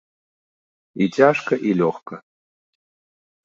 І 1.01 1.09
цяжка 1.19 1.53
і 1.69 1.77
лёгка. 1.85 2.15